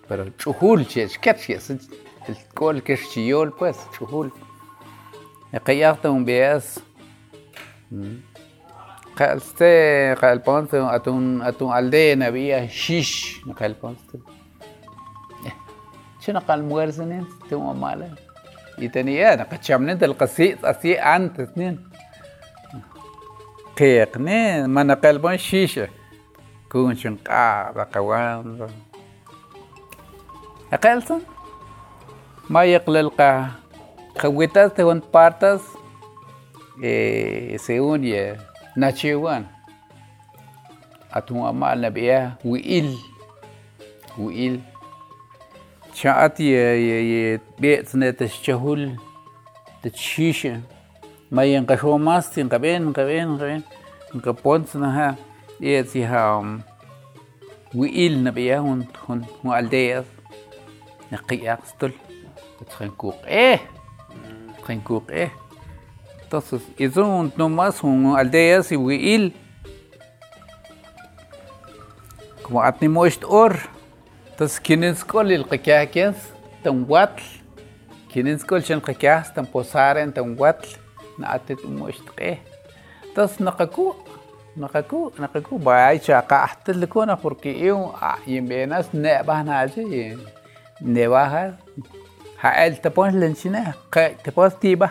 pero 0.08 0.22
chujul 0.40 0.86
che 0.86 1.02
es 1.04 1.70
el 2.28 2.36
col 2.54 2.82
que 2.82 2.92
es 2.94 3.02
chiyol 3.10 3.52
pues 3.58 3.76
chujul 3.98 4.30
قيقت 5.54 6.06
un 6.06 6.24
beas 6.24 6.80
قالste 9.16 10.14
قال 10.20 10.42
ponte 10.42 10.76
atun 10.76 11.40
atun 11.42 11.72
aldea 11.72 12.16
nabia 12.16 12.68
shish 12.68 13.42
قال 13.58 13.74
ponte 13.74 14.18
شنو 16.20 16.40
قال 16.40 16.64
مغرزنين 16.64 17.26
تو 17.50 17.72
ماله 17.72 18.14
يتني 18.78 19.32
أنا 19.32 19.42
قد 19.42 19.64
شامنين 19.64 20.04
القصيد 20.04 20.64
اسي 20.64 20.94
انت 20.94 21.40
اثنين 21.40 21.88
قيقني 23.78 24.66
ما 24.66 24.82
نقلبون 24.82 25.36
شيشة 25.36 25.88
كون 26.72 26.96
شنقا 26.96 27.70
بقوان 27.70 28.68
أقلتن 30.72 31.20
ما 32.50 32.64
يقلل 32.64 33.08
قا 33.08 33.50
خويتاس 34.18 34.72
تهون 34.74 35.02
بارتاس 35.14 35.60
سيون 37.56 38.04
يه 38.04 38.36
ناتشيوان. 38.76 39.46
أتون 41.12 41.48
أمال 41.48 41.80
نبيه 41.80 42.34
وإل 42.44 42.96
وإل 44.18 44.60
شاعت 45.94 46.40
ي 46.40 46.52
ي 47.34 47.40
بيت 47.58 47.96
نتشهول 47.96 48.96
تشيشة 49.82 50.60
ما 51.30 51.44
ينقشوا 51.44 51.98
ماس 51.98 52.30
تنقبين 52.30 52.92
قبين 52.92 53.38
قبين. 53.38 53.62
نقبونت 55.60 55.66
نها 55.66 55.78
يتيها 55.78 56.58
وإل 57.74 58.24
نبيه 58.24 58.58
هون 58.58 58.86
هون 59.08 59.26
هو 59.46 59.56
الدياس 59.56 60.04
نقي 61.12 61.52
أقصتل 61.52 61.92
تخنكوق 62.70 63.26
إيه 63.26 63.60
تخنكوق 64.62 65.10
إيه 65.10 65.32
Entonces, 66.30 66.60
eso 66.76 67.32
nomás 67.38 67.82
un 67.82 68.14
aldeas 68.14 68.70
y 68.70 68.76
huil. 68.76 69.34
Como 72.42 72.62
atnimoist 72.62 73.24
or. 73.24 73.56
Entonces, 74.32 74.60
¿quiénes 74.60 75.04
col 75.04 75.32
el 75.32 75.46
qiquiaquias? 75.46 76.16
Tan 76.62 76.84
huatl. 76.86 77.22
¿Quiénes 78.12 78.44
col 78.44 78.62
chen 78.62 78.82
qiquias? 78.82 79.32
Tan 79.32 79.46
posaren, 79.46 80.12
tan 80.12 80.36
huatl. 80.38 80.68
Na 81.16 81.32
atet 81.32 81.64
moist 81.64 82.04
qe. 82.14 82.42
نقاكو 84.58 85.12
نقاكو 85.18 85.56
باي 85.56 85.98
شاقا 85.98 86.46
حتى 86.46 86.72
لكون 86.72 87.10
اخر 87.10 87.32
كي 87.32 87.54
إيو 87.54 87.84
آه، 87.84 88.14
يمبي 88.26 88.66
ناس 88.66 88.94
نعبه 88.94 89.42
ناجي 89.42 90.18
نعبه 90.80 91.26
ها 92.40 92.66
ال 92.66 92.76
تبون 92.76 93.10
لنشنا 93.10 93.72
قا 93.92 94.08
تبون 94.08 94.58
تيبا 94.60 94.88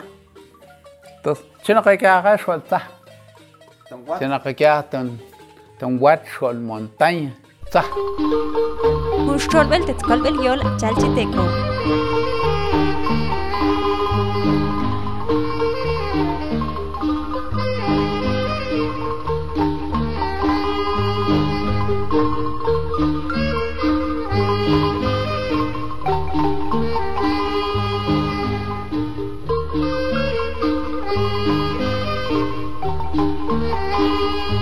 تس 1.23 1.37
شنو 1.63 1.81
قاكا 1.81 2.19
اخا 2.19 2.35
شوال 2.35 2.67
تح 2.67 2.87
شنو 4.19 4.37
قاكا 4.37 4.81
تن 4.81 5.17
تن 5.79 5.97
وات 6.01 6.21
شوال 6.25 6.63
مونتاين 6.63 7.31
تح 7.71 7.85
مش 9.19 9.43
شوال 9.51 9.67
بل 9.67 9.85
تتقلب 9.85 10.25
اليول 10.25 10.77
تيكو. 10.79 11.76
Música 33.97 34.56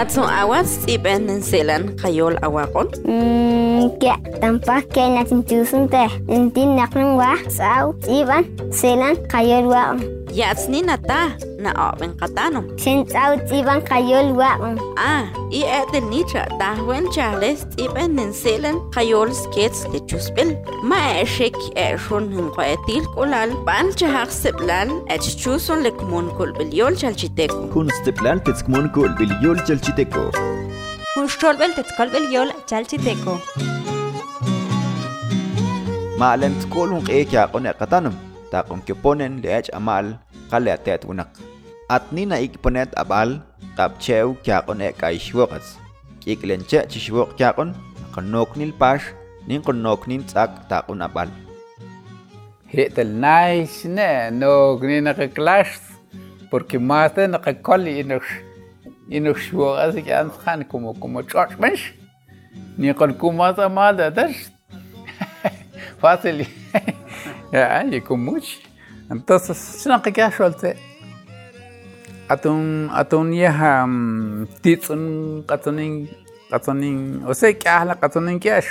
Natsun 0.00 0.24
awas 0.24 0.88
iben 0.88 1.28
selan 1.44 1.92
kayol 2.00 2.32
awakon. 2.40 2.88
Kya 2.88 3.04
mm, 3.04 3.69
tampak 4.40 4.92
ke 4.92 5.00
natin 5.00 5.42
tusun 5.42 5.88
te. 5.88 6.04
Intin 6.28 6.76
naknang 6.76 7.16
wa 7.16 7.36
sao 7.48 7.94
iban 8.08 8.44
selan 8.72 9.16
kayol 9.32 9.70
wa. 9.72 9.96
Yatsni 10.30 10.82
nata 10.84 11.34
na 11.58 11.70
oben 11.88 12.14
katano. 12.20 12.62
Sin 12.78 13.06
sao 13.08 13.36
iban 13.50 13.80
kayol 13.82 14.36
wa. 14.36 14.76
Ah, 14.98 15.24
i 15.50 15.62
etel 15.78 16.04
nitra 16.12 16.44
dahwen 16.60 17.08
charles 17.14 17.64
iben 17.78 18.18
selan 18.32 18.76
kayol 18.92 19.32
skets 19.32 19.84
de 19.92 20.00
chuspel. 20.08 20.54
Ma 20.82 21.00
eshek 21.22 21.56
eshon 21.74 22.32
hum 22.34 22.50
qaetil 22.56 23.04
kolal 23.14 23.50
ban 23.64 23.92
chahak 23.92 24.30
seblal 24.30 24.88
ech 25.08 25.36
chuson 25.42 25.82
le 25.82 25.90
kumun 25.90 26.30
kolbeliol 26.36 26.94
chalchiteko. 27.00 27.72
Kun 27.72 27.88
stiplan 28.00 28.44
tetzkmon 28.44 28.92
kol 28.92 29.10
bil 29.18 29.32
yol 29.42 29.56
chalchiteco. 31.20 31.24
Uxtolbel 31.24 31.72
tetzkolbel 31.74 32.32
yol 32.32 32.50
chalchiteco. 32.66 33.40
Maalan 36.18 36.54
tkol 36.60 36.90
hung 36.90 37.08
e 37.08 37.24
kya 37.24 37.52
kon 37.52 37.64
katanum. 37.78 38.14
Ta 38.50 38.62
kon 38.62 38.80
ponen 39.02 39.42
leach 39.42 39.70
amal 39.72 40.18
kale 40.50 40.72
atet 40.72 41.04
unak. 41.04 41.28
At 41.88 42.12
ni 42.12 42.24
na 42.26 42.36
ikponet 42.36 42.94
abal 42.96 43.40
kap 43.76 43.98
chew 44.00 44.36
kya 44.44 44.66
kon 44.66 44.80
e 44.80 44.92
kay 44.92 45.18
shwokas. 45.18 45.76
Kiklen 46.20 46.62
che 46.68 46.86
chishwok 46.88 47.36
kya 47.36 47.54
kon 47.56 47.74
kanok 48.14 48.56
nil 48.56 48.72
pash 48.72 49.04
nin 49.46 49.62
konok 49.62 50.06
nin 50.06 50.22
tsak 50.24 50.68
ta 50.68 50.82
kon 50.82 51.02
abal. 51.02 51.28
Hetel 52.72 53.08
nice 53.08 53.84
ne 53.84 54.30
no 54.30 54.76
gni 54.76 55.00
na 55.00 55.12
clash 55.14 55.78
porque 56.50 56.78
más 56.78 57.14
de 57.14 57.26
na 57.26 57.38
coli 57.38 58.02
ينوخ 59.10 59.38
شو 59.38 59.74
غازي 59.74 60.02
كان 60.02 60.30
خان 60.30 60.62
كومو 60.62 60.92
كومو. 60.92 61.20
تشوش 61.20 61.52
مش 61.60 61.92
نيقول 62.78 63.12
كومو 63.12 63.44
هذا 63.44 63.68
ما 63.68 63.88
هذا 63.88 64.08
درش 64.08 64.48
فاصل. 66.02 66.44
يعني 67.52 67.96
يكون 67.96 68.24
موش 68.24 68.58
أنت 69.12 69.38
شنو 69.84 69.96
قيك 69.96 70.28
شو 70.28 70.44
قلت 70.44 70.76
اتون 72.30 72.90
أتون 72.90 73.32
يها 73.32 73.88
تيتون 74.62 75.42
قطنين 75.42 76.08
قطنين 76.52 77.26
وسي 77.26 77.52
كاهلا 77.52 77.92
قطنين 77.92 78.38
كاش 78.38 78.66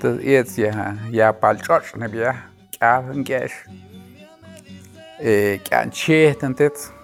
تيت 0.00 0.58
يها. 0.58 0.96
يا 1.10 1.30
بالتشوش 1.30 1.96
نبيها 1.96 2.42
كاهلا 2.80 3.24
كاش 3.24 3.52
إيه، 5.20 5.56
كان 5.56 5.92
شيء 5.92 6.32
تنتيتون 6.32 6.95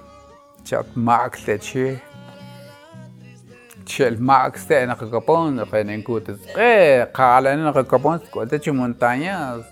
eh 0.70 0.84
max 0.94 1.46
le 1.46 1.58
che 1.58 2.00
chel 3.84 4.16
max 4.18 4.66
te 4.66 4.86
na 4.86 4.94
kakapon 4.94 5.54
na 5.56 5.64
kenen 5.64 6.02
kutas 6.02 6.38
eh 6.56 7.06
kala 7.12 7.56
na 7.56 7.72
kakapon 7.72 8.20
ko 8.30 8.46
te 8.46 8.58
chi 8.58 8.70
montañas 8.70 9.64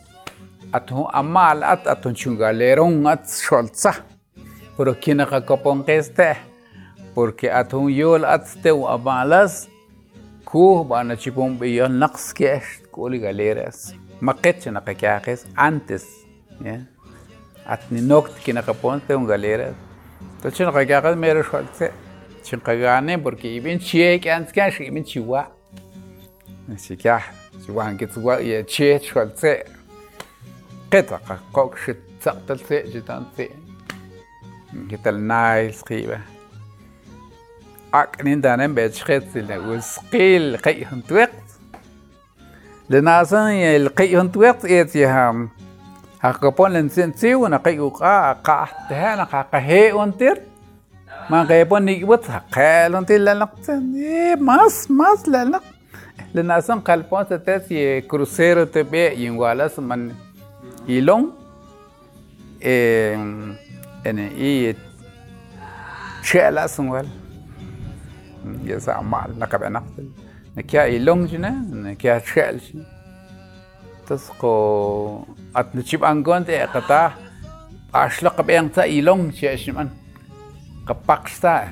atu 0.72 1.06
amal 1.12 1.62
at 1.64 1.86
atun 1.86 2.14
chungalerong 2.14 3.06
at 3.12 3.24
sholza 3.26 3.92
pero 4.76 4.94
kina 4.94 5.26
kakapon 5.26 5.84
keste 5.84 6.36
porque 7.14 7.48
atun 7.60 7.90
yol 7.90 8.24
at 8.24 8.46
te 8.62 8.70
amalas 8.70 9.68
ku 10.44 10.84
bana 10.84 11.16
chipon 11.16 11.58
biyon 11.58 11.98
naqs 12.02 12.32
kesh 12.38 12.70
kuli 12.92 13.18
galeras 13.18 13.94
maqet 14.20 14.66
na 14.72 14.80
kakakes 14.80 15.46
antes 15.56 16.04
ya 16.64 16.76
atni 17.66 18.00
nokt 18.00 18.34
kina 18.44 18.62
kapon 18.62 19.00
te 19.06 19.14
un 19.14 19.26
galeras 19.26 19.89
to 20.42 20.50
chino 20.50 20.72
kakakes 20.72 21.16
mero 21.18 21.42
sholze 21.42 21.92
chinkagane 22.42 23.22
porque 23.22 23.44
ibin 23.44 23.78
chie 23.78 24.18
kans 24.18 24.52
kash 24.52 24.80
ibin 24.80 25.04
chiwa 25.04 25.46
chikah 26.84 27.24
chiwa 27.62 27.84
hankitswa 27.84 28.40
ye 28.40 28.62
chie 28.64 28.98
sholze 28.98 29.52
qeta 30.90 31.18
qok 31.52 31.76
shit 31.84 32.00
tsaqtal 32.20 32.58
se 32.68 32.78
jitan 32.92 33.26
se 33.36 33.50
kital 34.88 35.20
nice 35.20 35.82
qiba 35.84 36.18
aknin 37.92 38.40
danen 38.40 38.74
bechkhet 38.74 39.34
le 39.48 39.56
usqil 39.76 40.56
qayhun 40.64 41.02
twaqt 41.08 41.50
لناسن 42.90 43.46
القي 46.24 46.46
هون 46.46 46.52
توقت 46.52 46.64
إيت 46.64 46.64
يهم 46.64 46.70
هكبون 46.70 46.72
لنسن 46.72 47.14
تيو 47.14 47.46
نقي 47.46 47.78
وقا 47.78 48.32
قا 48.32 48.68
تهانا 48.90 49.24
قا 49.24 49.42
قهي 49.42 49.92
ونتر 49.92 50.38
ما 51.30 51.44
قيبون 51.44 51.82
نيبوت 51.82 52.24
قال 52.52 52.96
ونتر 52.96 53.16
لنقتن 53.16 53.94
إيه 53.94 54.34
ماس 54.34 54.90
ماس 54.90 55.28
لنق 55.28 55.62
لناسن 56.34 56.80
قلبون 56.80 57.28
تتس 57.28 57.72
ي 57.72 58.00
كروسيرو 58.00 58.64
تبي 58.64 59.24
ينوالاس 59.24 59.78
من 59.78 60.14
يلون 60.88 61.32
إيه 62.62 63.14
إنه 64.06 64.28
إيه 64.28 64.76
شيء 66.22 66.66
سنوال 66.66 67.08
يسا 68.64 69.00
مال 69.00 69.38
نكبه 69.38 69.68
نقتل 69.68 70.08
نكيا 70.56 70.84
يلون 70.84 71.26
جنا 74.10 74.18
نكيا 74.18 74.18
شيل 74.18 74.18
تسقو 74.18 75.24
أتنشيب 75.56 76.04
أنقون 76.04 76.44
تي 76.44 76.62
قطع 76.62 77.12
أشلق 77.94 78.40
بين 78.40 78.72
تا 78.72 78.84
يلون 78.84 79.32
شيء 79.32 79.56
شمان 79.56 79.90
kapaksta 80.90 81.70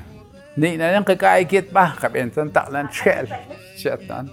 ni 0.55 0.79
na 0.79 0.95
yang 0.95 1.03
kakaikit 1.03 1.75
pa 1.75 1.91
kapensan 1.91 2.47
taklan 2.55 2.87
chel 2.87 3.27
chatan 3.75 4.31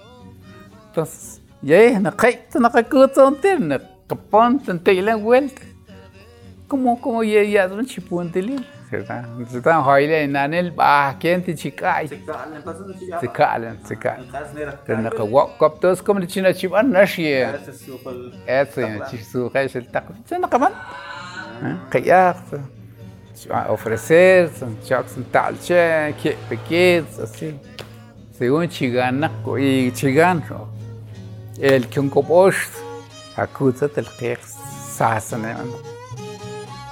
entonces 0.86 1.42
ye 1.58 1.98
na 1.98 2.14
kait 2.14 2.46
na 2.54 2.70
kakuton 2.70 3.34
tin 3.42 3.66
na 3.74 3.82
kapon 4.06 4.62
tan 4.62 4.78
teilan 4.78 5.18
vuelta 5.18 5.62
como 6.70 6.94
como 7.02 7.26
ye 7.26 7.50
ya 7.50 7.66
don 7.66 7.82
chipuntilin 7.82 8.62
¿verdad? 8.90 9.24
Entonces 9.24 9.56
están 9.56 9.82
hoyle 9.82 10.28
nanel 10.28 10.70
ba 10.70 11.16
kenti 11.18 11.54
chikai 11.54 12.08
Sikalen, 13.20 13.78
sikalen. 13.86 14.26
Pero 14.86 15.02
na 15.02 15.10
kawak 15.10 15.58
kop 15.58 15.80
tos 15.80 16.02
como 16.02 16.20
ni 16.20 16.26
china 16.26 16.52
chiban 16.52 16.90
na 16.90 17.04
shie. 17.04 17.46
Eso 18.46 18.80
ya 18.80 19.06
chisu 19.06 19.50
kay 19.52 19.68
sil 19.68 19.86
tak. 19.90 20.04
Sa 20.26 20.38
na 20.38 20.48
kaman. 20.48 20.72
Kaya 21.90 22.36
ofrecer, 23.68 24.50
chak 24.84 25.08
sin 25.08 25.24
talche, 25.24 26.14
que 26.22 26.36
pequeños 26.48 27.18
así. 27.18 27.58
Según 28.38 28.68
chigana 28.68 29.30
y 29.58 29.90
chigan 29.92 30.42
el 31.58 31.88
que 31.88 32.00
un 32.00 32.10
coposh 32.10 32.56
akuta 33.36 33.88
tel 33.88 34.06
qeq 34.18 34.40
sasane. 34.96 35.54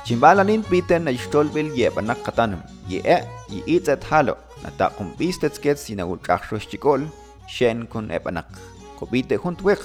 Chimbalanin 0.04 0.60
piten 0.60 1.08
na 1.08 1.10
istolbil 1.16 1.72
ye 1.72 1.88
banak 1.88 2.20
katanum. 2.20 2.60
Ye 2.88 3.00
e 3.00 3.24
ye 3.48 3.62
itzet 3.64 4.04
halo. 4.04 4.36
Na 4.62 4.68
ta 4.76 4.92
kumbistet 4.92 5.56
sket 5.56 5.80
sina 5.80 6.04
ultrachos 6.04 6.68
chikol. 6.68 7.08
Shen 7.48 7.86
kun 7.88 8.12
e 8.12 8.18
banak. 8.20 8.44
Kobite 9.00 9.40
hunt 9.40 9.64
wik. 9.64 9.80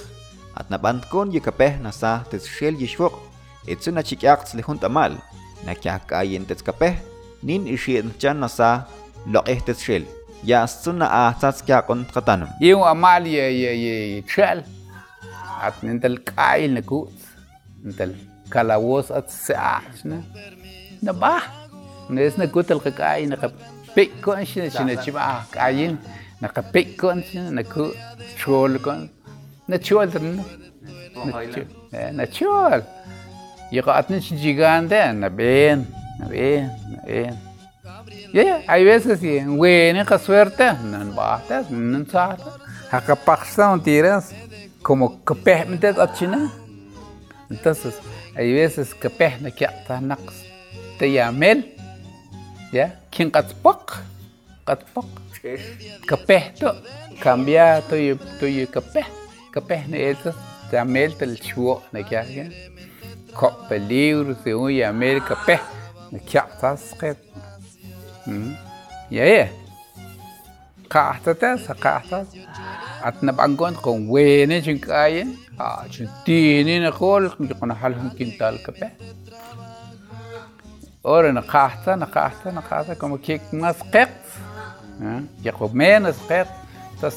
At 0.60 0.70
na 0.70 0.78
bandkon 0.78 1.32
ye 1.32 1.40
kapeh 1.40 1.80
na 1.80 1.92
sa 1.96 2.20
tes 2.30 2.44
shel 2.44 2.76
yishwok. 2.76 3.16
Itsu 3.64 3.96
na 3.96 4.04
chikyaks 4.04 4.54
le 4.60 4.62
hunt 4.62 4.84
amal. 4.84 5.16
Na 5.64 5.72
kya 5.72 6.04
kayen 6.04 6.44
tes 6.44 6.60
kapeh. 6.68 7.00
Nin 7.40 7.64
ishien 7.64 8.12
chan 8.20 8.44
na 8.44 8.48
sa 8.52 8.84
loqeh 9.24 9.64
tes 9.64 9.80
shel. 9.80 10.04
Ya 10.44 10.68
sun 10.68 11.00
na 11.00 11.08
a 11.08 11.32
tats 11.40 11.64
kya 11.64 11.80
kon 11.88 12.04
katanum. 12.04 12.52
Yung 12.60 12.84
amal 12.84 13.24
ye 13.24 13.56
ye 13.56 13.72
ye 13.84 14.22
chel. 14.28 14.68
At 15.64 15.80
nintal 15.80 16.20
kail 16.28 16.76
na 16.76 16.84
kut. 16.84 17.08
Nintal 17.88 18.12
كالاوس 18.52 19.12
اتساعش 19.12 20.06
نا 20.06 20.22
نبا 21.04 21.38
نس 22.10 22.40
نكوت 22.40 22.72
القك 22.72 23.02
اي 23.02 23.26
نق 23.26 23.52
بي 23.96 24.12
كون 24.26 24.46
شن 24.46 24.70
شن 24.70 24.98
تشبا 25.00 25.42
كاين 25.54 25.98
نق 26.42 26.60
بي 26.74 26.84
كون 26.84 27.24
شن 27.24 27.56
نكو 27.56 27.88
تشول 28.36 28.78
كون 28.78 29.10
نتشول 29.70 30.10
درن 30.10 30.44
نتشول 31.96 32.84
يقاتن 33.72 34.20
شن 34.20 34.36
جيغان 34.36 34.88
ده 34.88 35.12
نبين 35.12 35.86
نبين 36.20 36.70
نبين 37.04 37.38
يا 38.34 38.44
يا 38.44 38.74
اي 38.74 38.86
ويسس 38.86 39.24
يي 39.24 39.48
وين 39.48 39.98
قسورته 40.04 40.82
نن 40.84 41.12
باهتس 41.12 41.72
نن 41.72 42.06
ساعه 42.06 42.38
حق 42.92 43.26
باكستان 43.28 43.84
تيرس 43.84 44.34
كومو 44.84 45.08
كبه 45.28 45.64
متت 45.64 46.00
اتشنا 46.00 46.50
انتسس 47.52 47.94
que 49.58 49.68
naqs 50.02 50.38
te 51.00 51.06
yamel 51.16 51.60
ya 52.72 52.86
kin 53.12 53.32
qatpaq 53.36 53.86
qatpaq 54.68 55.10
kapeh 56.10 56.44
to 56.60 56.70
cambia 57.24 57.82
to 57.90 57.96
yu 57.96 58.14
to 58.40 58.46
yu 58.48 58.66
kapeh 58.76 59.08
kapeh 59.54 59.82
ne 59.92 59.98
eso 60.12 60.32
yamel 60.72 61.12
tel 61.20 61.34
chuo 61.46 61.76
ne 61.94 62.00
kya 62.10 62.22
ke 62.34 62.46
ko 63.40 63.48
peligro 63.70 64.34
se 64.44 64.52
un 64.64 64.72
yamel 64.82 65.18
kapeh 65.30 65.62
ne 66.12 66.20
kya 66.30 66.44
tas 66.62 66.84
qet 67.00 67.18
ya 69.16 69.24
ya 69.36 69.48
qahtatas 70.94 71.66
qahtas 71.84 72.28
atna 73.08 73.32
bangon 73.40 73.74
con 73.84 73.98
wene 74.12 74.58
ah 75.60 75.84
kuna 77.60 77.74
halhun 77.82 78.10
kintal 78.18 78.56
kape 78.66 78.88
ora 81.04 81.32
na 81.38 81.42
kahta 81.54 81.96
na 82.02 82.08
kahta 82.16 82.52
na 82.52 82.62
kahta 82.70 82.96
como 83.02 83.18
que 83.18 83.42
mas 83.52 83.80
qeq 83.94 84.10
ya 85.46 85.52
ko 85.58 85.70
menos 85.82 86.18
qeq 86.30 86.48
tas 87.02 87.16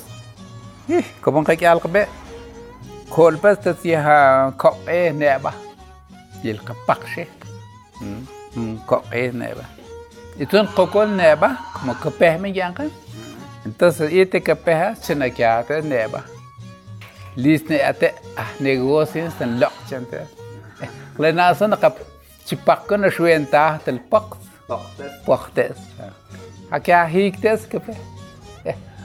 ih 0.88 1.06
como 1.22 1.44
que 1.44 1.66
al 1.66 1.80
kape 1.84 2.02
kol 3.14 3.34
pas 3.42 3.56
tas 3.64 3.84
ya 3.92 4.02
ko 4.62 4.70
e 4.98 5.00
neba 5.20 5.52
yel 6.44 6.58
kapakshi 6.66 7.24
ko 8.88 8.96
e 9.22 9.24
neba 9.40 9.64
itun 10.42 10.66
kokol 10.76 11.08
neba 11.20 11.48
como 11.74 11.92
kape 12.02 12.28
me 12.42 12.48
yankan 12.58 12.90
Entonces, 13.64 14.12
este 14.12 14.42
capeja 14.42 14.96
se 14.96 15.14
na 15.14 15.30
kia 15.30 15.62
te 15.62 15.82
neba. 15.82 16.24
Lis 17.36 17.62
ne 17.68 17.78
ate 17.80 18.12
ah 18.36 18.50
negocio 18.60 19.30
san 19.38 19.58
lok 19.60 19.72
chante. 19.88 20.26
Klena 21.16 21.54
sa 21.54 21.66
na 21.66 21.76
kap 21.76 21.96
chipak 22.46 22.90
na 22.98 23.08
shuenta 23.08 23.80
tel 23.84 23.98
pak. 23.98 24.36
Paktes. 25.26 25.78
Ha 26.70 26.78
kia 26.78 27.04
hiktes 27.06 27.66
kape. 27.68 27.94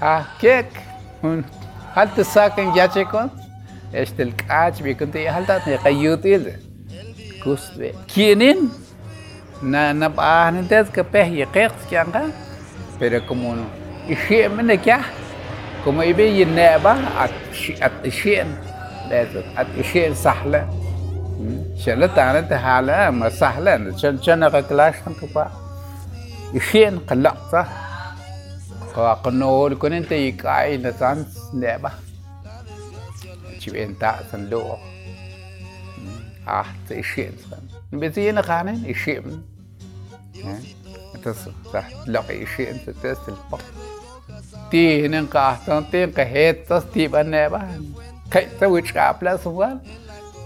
Ha 0.01 0.13
kek. 0.39 0.71
Un 1.23 1.43
hal 1.95 2.07
te 2.15 2.23
saken 2.23 2.75
yache 2.75 3.03
kon. 3.11 3.29
Este 3.93 4.21
el 4.21 4.33
kach 4.41 4.81
bi 4.83 4.93
kunti 4.99 5.25
hal 5.25 5.45
ta 5.45 5.59
ne 5.65 5.77
kayutil. 5.85 6.51
Kusbe. 7.43 7.93
Kienin 8.07 8.69
na 9.61 9.93
na 9.93 10.07
ba 10.09 10.51
ntes 10.51 10.89
kape 10.91 11.21
ye 11.39 11.45
kek 11.55 11.71
kianga. 11.89 12.27
Pero 12.99 13.19
como 13.27 13.55
no 13.55 13.65
ishiem 14.07 14.59
ne 14.65 14.77
kya 14.77 14.99
كما 15.85 16.03
يبي 16.03 16.43
النائبة 16.43 16.95
أتشين 17.81 18.55
لازم. 19.09 19.41
أتشين 19.57 20.15
سحلة 20.15 20.69
شلة 21.85 22.07
تعنت 22.07 22.53
حالة 22.53 23.09
ما 23.09 23.29
سحلة 23.29 23.97
شن 23.97 24.21
شن 24.21 24.43
غكلاش 24.43 24.95
كنت 25.05 25.33
با؟ 25.35 25.51
يشين 26.53 26.99
قلقتا 26.99 27.67
قنور 29.23 29.73
كن 29.73 29.93
أنت 29.93 30.11
يكاي 30.11 30.77
نتان 30.77 31.25
نائبة 31.53 31.91
شو 33.59 33.75
آه، 33.75 33.83
انت 33.83 34.15
تندو 34.31 34.73
أحت 36.47 36.91
يشين 36.91 37.31
سن 37.49 37.99
بزين 37.99 38.41
خانين؟ 38.41 38.85
يشين 38.85 39.43
تصل 41.23 41.53
تحت 41.73 41.93
لقي 42.07 42.41
يشين 42.41 42.85
تتسل 42.85 43.35
فقط 43.51 43.86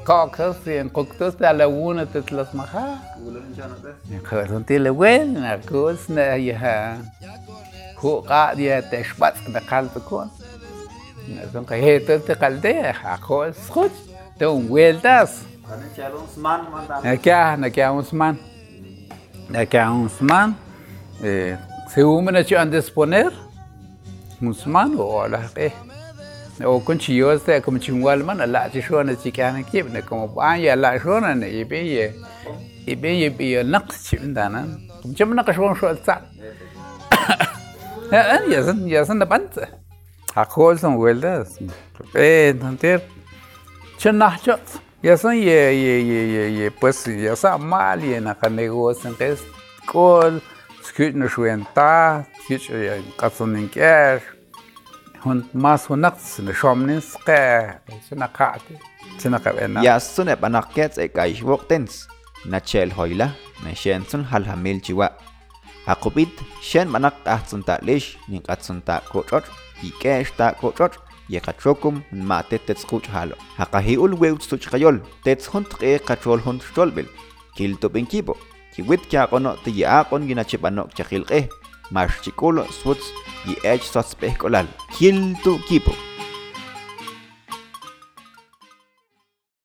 ah 0.07 0.29
tien 0.63 0.89
koktos 0.89 1.35
ta 1.39 1.51
la 1.53 1.67
una 1.67 2.05
te 2.05 2.19
las 2.31 2.53
maha 2.53 2.99
khadon 4.23 4.63
ti 4.63 4.77
le 4.77 4.89
wen 4.89 5.33
na 5.33 5.57
kos 5.57 6.09
na 6.09 6.35
ya 6.35 6.97
hu 8.01 8.21
qa 8.29 8.43
dia 8.55 8.81
te 8.81 9.03
shbat 9.03 9.35
na 9.53 9.59
kal 9.59 9.85
to 9.93 9.99
kon 10.09 10.29
na 11.27 11.41
son 11.53 11.65
kahetas 11.65 12.21
te 12.27 12.33
kalde 12.41 12.73
ha 13.01 13.17
kos 13.27 13.57
khut 13.73 13.93
te 14.37 14.45
un 14.45 14.67
vueltas 14.67 15.31
na 17.03 17.13
kya 17.25 17.41
na 17.61 17.67
kya 17.75 17.87
usman 17.99 18.35
na 19.49 19.61
kya 19.71 19.83
usman 20.05 20.49
eh 21.23 21.57
se 21.91 22.01
umen 22.01 22.35
a 22.35 22.43
chan 22.43 22.69
disponer 22.69 23.31
مسمان 24.43 24.97
أو 24.97 25.25
له 25.25 25.49
قه 25.57 25.71
أو 26.63 26.79
كن 26.79 26.99
شي 26.99 27.13
يوز 27.13 27.43
تاك 27.43 27.69
من 27.69 27.81
شي 27.81 27.91
مال 27.91 28.25
من 28.25 28.37
لا 28.37 28.69
شي 28.73 28.81
شو 28.81 29.01
أنا 29.01 29.15
شي 29.23 29.31
كان 29.31 29.63
كيف 29.63 29.93
نكم؟ 29.93 30.25
با 30.25 30.55
يا 30.55 30.75
لا 30.75 30.97
شو 30.97 31.17
أنا 31.17 31.45
يبي 31.45 31.77
يي 31.77 32.11
يبي 32.87 33.25
يبي 33.25 33.63
نقص 33.63 34.09
شي 34.09 34.17
عندنا. 34.17 34.79
كم 35.03 35.15
شي 35.15 35.23
نقص 35.23 35.55
شو 35.55 35.73
شو 35.73 35.93
تاع 35.93 36.21
ان 38.13 38.51
يا 38.51 38.61
زن 38.61 38.87
يا 38.87 39.03
زن 39.03 39.25
بنت. 39.25 39.67
أقول 40.37 40.79
سن 40.79 40.93
ولد 40.93 41.47
إيه 42.15 42.51
نتير 42.51 43.01
شن 43.97 44.17
نحجت 44.17 44.81
يا 45.03 45.15
زن 45.15 45.33
يي 45.33 45.47
يي 45.47 46.09
يي 46.09 46.59
يي 46.59 46.71
بس 46.83 47.07
يا 47.07 47.35
سا 47.35 47.57
مال 47.57 48.03
ينا 48.03 48.33
كان 48.33 48.55
نيغوس 48.55 49.07
نقص. 49.07 49.39
كل 49.91 50.39
skjutna 50.91 51.29
shuenta, 51.31 52.25
skjutna 52.43 52.99
katsunin 53.17 53.69
kjer, 53.71 54.21
und 55.23 55.53
mas 55.53 55.89
und 55.89 56.01
nachts 56.01 56.39
in 56.39 56.47
der 56.47 56.53
Schomnin 56.53 57.01
ske, 57.01 57.79
sina 58.09 58.27
kate, 58.27 58.79
sina 59.17 59.39
kabena. 59.39 59.81
Ja, 59.83 59.99
sune 59.99 60.35
banakets 60.35 60.97
e 60.97 61.07
kaish 61.07 61.43
woktens, 61.43 62.07
na 62.45 62.59
chel 62.59 62.91
hoila, 62.97 63.31
na 63.63 63.75
shen 63.75 64.05
sun 64.09 64.25
halhamil 64.31 64.81
chiwa. 64.81 65.11
Akubit, 65.85 66.43
shen 66.61 66.91
banak 66.91 67.13
ahtsun 67.25 67.63
ta 67.63 67.77
lish, 67.81 68.17
nin 68.27 68.41
katsun 68.41 68.81
ta 68.83 69.01
kotrot, 69.11 69.45
ikesh 69.83 70.35
ta 70.37 70.53
kotrot, 70.53 70.97
yekatrokum 71.29 72.03
ma 72.11 72.41
tetets 72.41 72.83
kuch 72.85 73.07
halo. 73.07 73.35
Hakahi 73.57 73.97
ul 73.97 74.17
wewtsuch 74.17 74.69
kayol, 74.69 75.01
tets 75.23 75.47
hunt 75.47 75.81
e 75.81 75.99
katrol 75.99 76.39
hunt 76.39 76.63
stolbil, 76.63 77.07
kilto 77.55 77.89
benkibo. 77.89 78.37
kiwit 78.81 79.03
kiaqono 79.11 79.51
tiyaqon 79.63 80.25
ginachipano 80.29 80.83
chaqilqej 80.97 81.45
eh, 81.45 81.49
maxchikulo 81.93 82.65
swutz 82.79 83.05
y 83.45 83.53
ech 83.73 83.85
sotzpejkolal 83.93 84.67
kiltu 84.97 85.59
kipo. 85.67 85.93